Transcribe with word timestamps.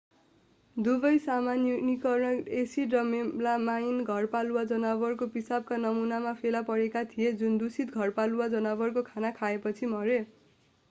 दुवै 0.77 1.09
cyanuric 1.23 2.05
acid 2.59 2.95
र 2.95 3.01
melamine 3.09 3.99
घरपालुवा 4.13 4.63
जनावरको 4.71 5.27
पिसाबका 5.35 5.77
नमूनामा 5.83 6.33
फेला 6.39 6.61
परेका 6.69 7.03
थिए 7.11 7.33
जुन 7.43 7.59
दूषित 7.59 7.93
धरपालुवा 7.97 8.47
जनावरको 8.55 9.05
खाना 9.11 9.31
खाएपछि 9.37 9.91
मरे 9.93 10.17